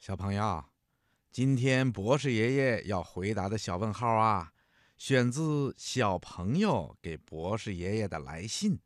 [0.00, 0.64] 小朋友，
[1.30, 4.50] 今天博士爷爷要回答的小问号啊，
[4.96, 8.80] 选自小朋友给博士爷爷的来信。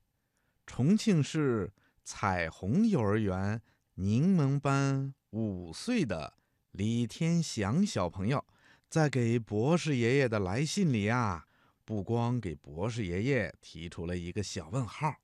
[0.67, 1.73] 重庆市
[2.03, 3.63] 彩虹幼儿园
[3.95, 6.37] 柠檬班五岁的
[6.73, 8.45] 李天祥小朋友，
[8.91, 11.47] 在给博士爷爷的来信里啊，
[11.85, 15.15] 不光给博士爷爷提出了一个小问号，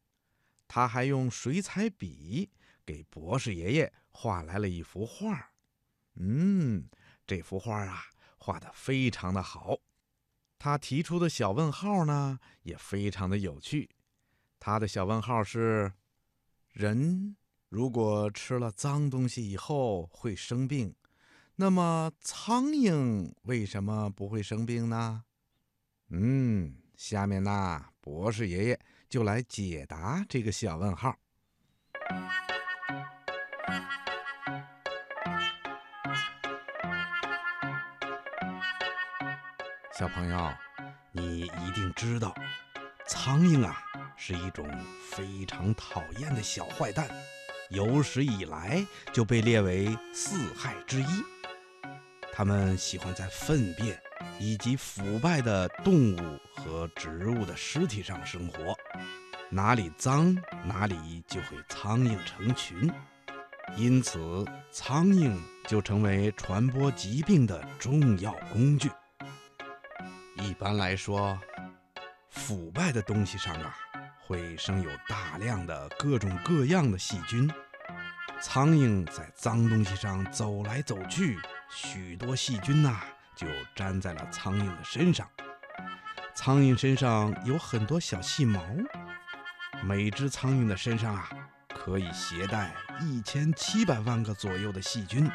[0.69, 2.49] 他还用水彩笔
[2.87, 5.50] 给博士爷爷画来了一幅画。
[6.23, 6.87] 嗯，
[7.27, 8.03] 这幅画啊，
[8.37, 9.79] 画的非常的好。
[10.59, 13.89] 他提出的小问号呢，也非常的有趣。
[14.59, 15.91] 他的小问号是：
[16.73, 17.35] 人
[17.71, 20.95] 如果吃了脏东西以后会生病，
[21.57, 25.25] 那么苍蝇为什么不会生病呢？
[26.11, 28.79] 嗯，下面呢，博士爷爷
[29.09, 31.17] 就来解答这个小问号。
[40.01, 40.51] 小朋友，
[41.13, 42.35] 你一定知道，
[43.07, 43.79] 苍蝇啊
[44.17, 44.67] 是一种
[45.11, 47.07] 非常讨厌的小坏蛋，
[47.69, 51.07] 有史以来就被列为四害之一。
[52.33, 54.01] 它们喜欢在粪便
[54.39, 58.75] 以及腐败的动物和植物的尸体上生活，
[59.51, 60.35] 哪里脏
[60.65, 62.91] 哪里就会苍蝇成群，
[63.77, 68.91] 因此苍蝇就成为传播疾病的重要工具。
[70.41, 71.39] 一般来说，
[72.31, 73.75] 腐败的东西上啊，
[74.27, 77.51] 会生有大量的各种各样的细菌。
[78.41, 81.39] 苍蝇在脏东西上走来走去，
[81.69, 83.01] 许多细菌呐
[83.37, 85.29] 就粘在了苍蝇的身上。
[86.35, 88.63] 苍蝇身上有很多小细毛，
[89.83, 91.29] 每只苍蝇的身上啊，
[91.75, 95.31] 可以携带一千七百万个左右的细菌，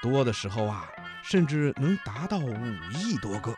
[0.00, 0.88] 多的时候啊，
[1.24, 2.54] 甚至能达到五
[2.92, 3.52] 亿多个。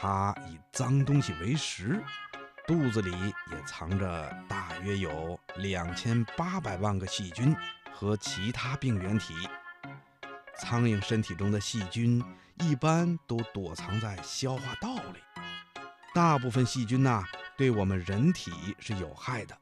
[0.00, 2.00] 它以脏东西为食，
[2.68, 7.52] 肚子里也藏着大约有两千八百万个细菌
[7.92, 9.34] 和其他病原体。
[10.60, 12.22] 苍蝇身体中的细菌
[12.60, 15.18] 一般都躲藏在消化道里。
[16.14, 17.24] 大部分细菌呐，
[17.56, 19.58] 对我们人体是有害的，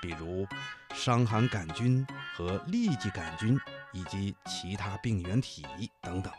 [0.00, 0.46] 比如
[0.94, 3.60] 伤寒杆菌和痢疾杆菌
[3.92, 5.66] 以及其他病原体
[6.00, 6.32] 等等。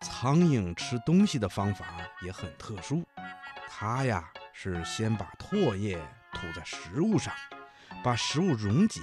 [0.00, 1.86] 苍蝇吃东西的方法
[2.22, 3.04] 也很特殊，
[3.68, 5.98] 它呀是先把唾液
[6.32, 7.34] 吐在食物上，
[8.02, 9.02] 把食物溶解，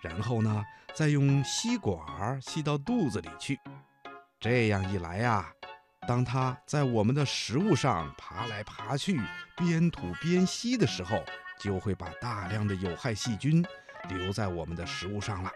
[0.00, 3.58] 然后呢再用吸管吸到肚子里去。
[4.38, 5.52] 这样一来呀，
[6.06, 9.20] 当它在我们的食物上爬来爬去，
[9.56, 11.24] 边吐边吸的时候，
[11.58, 13.64] 就会把大量的有害细菌
[14.08, 15.50] 留在我们的食物上了，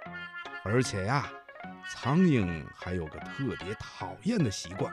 [0.64, 1.30] 而且呀。
[1.88, 4.92] 苍蝇还有个特别讨厌的习惯，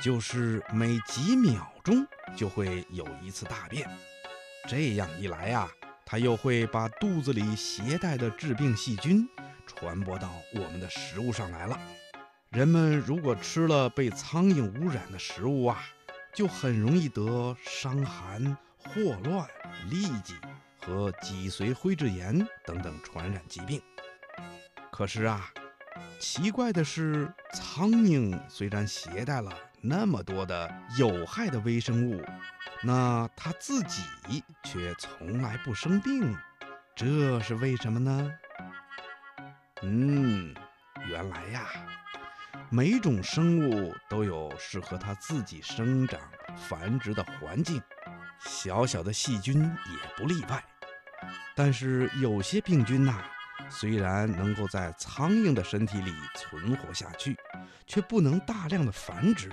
[0.00, 2.04] 就是每几秒钟
[2.36, 3.88] 就会有一次大便。
[4.68, 5.68] 这样一来呀，
[6.04, 9.28] 它又会把肚子里携带的致病细菌
[9.64, 11.78] 传播到我们的食物上来了。
[12.50, 15.80] 人们如果吃了被苍蝇污染的食物啊，
[16.34, 19.48] 就很容易得伤寒、霍乱、
[19.88, 20.34] 痢疾
[20.80, 23.80] 和脊髓灰质炎等等传染疾病。
[24.90, 25.48] 可是啊。
[26.18, 32.24] 奇怪的是，苍蝇虽然携带了那么多的有害的微生物，
[32.82, 34.02] 那它自己
[34.64, 36.36] 却从来不生病，
[36.96, 38.32] 这是为什么呢？
[39.82, 40.54] 嗯，
[41.06, 41.66] 原来呀，
[42.68, 46.20] 每种生物都有适合它自己生长
[46.56, 47.80] 繁殖的环境，
[48.40, 50.62] 小小的细菌也不例外。
[51.54, 53.24] 但是有些病菌呐。
[53.70, 57.36] 虽然能够在苍蝇的身体里存活下去，
[57.86, 59.50] 却不能大量的繁殖，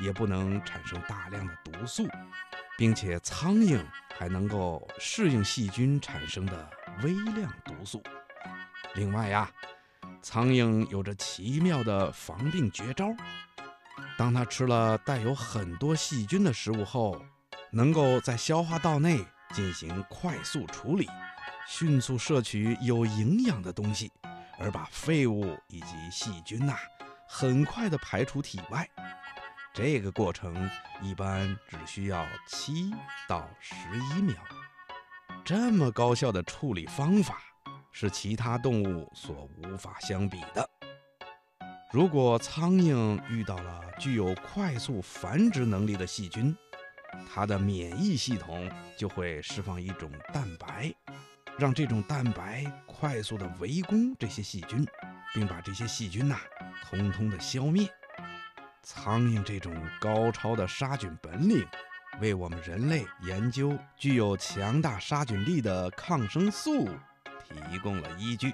[0.00, 2.08] 也不能产生大量的毒素，
[2.76, 3.80] 并且苍蝇
[4.18, 6.70] 还能够适应细菌产生的
[7.02, 8.02] 微量毒素。
[8.94, 9.50] 另外呀，
[10.20, 13.08] 苍蝇有着奇妙的防病绝招：
[14.18, 17.20] 当它吃了带有很多细菌的食物后，
[17.70, 21.08] 能够在消化道内进行快速处理。
[21.66, 24.12] 迅速摄取有营养的东西，
[24.58, 26.76] 而把废物以及细菌呐，
[27.28, 28.88] 很快的排出体外。
[29.72, 30.70] 这个过程
[31.02, 32.92] 一般只需要七
[33.28, 34.36] 到十一秒。
[35.44, 37.40] 这么高效的处理方法，
[37.90, 40.68] 是其他动物所无法相比的。
[41.92, 46.56] 如果苍蝇遇到了具有快速繁殖能力的细菌，
[47.32, 50.94] 它的免疫系统就会释放一种蛋白。
[51.58, 54.86] 让这种蛋白快速的围攻这些细菌，
[55.32, 56.36] 并把这些细菌呐，
[56.82, 57.88] 通通的消灭。
[58.82, 61.66] 苍蝇这种高超的杀菌本领，
[62.20, 66.88] 为我们人类研究具有强大杀菌力的抗生素
[67.48, 68.52] 提供了依据。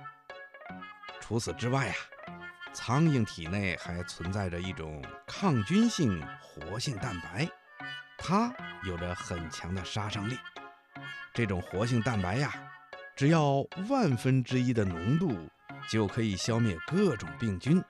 [1.21, 1.95] 除此之外呀，
[2.73, 7.49] 苍蝇体内还存在着一种抗菌性活性蛋白，
[8.19, 8.53] 它
[8.85, 10.39] 有着很强的杀伤力。
[11.33, 12.53] 这种活性蛋白呀，
[13.21, 15.37] 只要万分之一的浓度，
[15.91, 17.85] 就可以消灭各种病菌。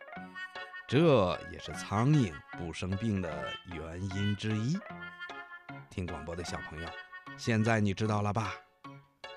[0.88, 4.76] 这也是苍蝇不生病的原因之一。
[5.88, 6.88] 听广播的小朋友，
[7.36, 8.54] 现在你知道了吧？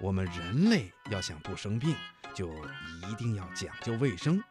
[0.01, 1.95] 我们人类要想不生病，
[2.33, 2.51] 就
[3.07, 4.43] 一定要讲究卫生，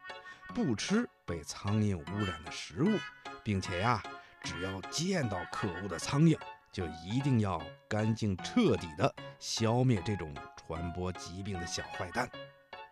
[0.54, 2.96] 不吃被苍蝇污染的食物，
[3.42, 4.00] 并且呀，
[4.44, 6.38] 只要见到可恶的苍蝇，
[6.72, 12.28] 就一定要干净彻底的消灭这种传播疾病的小坏蛋。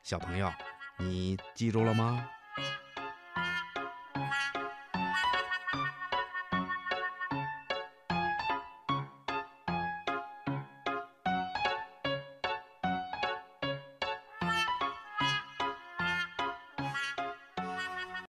[0.03, 0.53] 小朋友，
[0.99, 2.29] 你记住了吗？